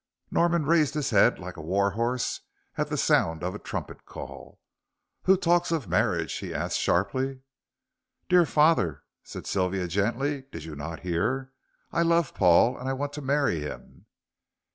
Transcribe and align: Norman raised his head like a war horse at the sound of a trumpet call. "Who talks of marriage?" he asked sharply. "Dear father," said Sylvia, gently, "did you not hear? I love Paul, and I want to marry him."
Norman 0.31 0.65
raised 0.65 0.95
his 0.95 1.11
head 1.11 1.37
like 1.37 1.57
a 1.57 1.61
war 1.61 1.91
horse 1.91 2.41
at 2.75 2.87
the 2.89 2.97
sound 2.97 3.43
of 3.43 3.53
a 3.53 3.59
trumpet 3.59 4.03
call. 4.03 4.57
"Who 5.25 5.37
talks 5.37 5.71
of 5.71 5.87
marriage?" 5.87 6.33
he 6.39 6.55
asked 6.55 6.79
sharply. 6.79 7.43
"Dear 8.27 8.47
father," 8.47 9.03
said 9.23 9.45
Sylvia, 9.45 9.87
gently, 9.87 10.45
"did 10.51 10.63
you 10.63 10.75
not 10.75 11.01
hear? 11.01 11.53
I 11.91 12.01
love 12.01 12.33
Paul, 12.33 12.79
and 12.79 12.89
I 12.89 12.93
want 12.93 13.13
to 13.13 13.21
marry 13.21 13.59
him." 13.59 14.07